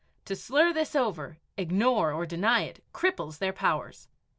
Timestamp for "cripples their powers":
2.91-4.07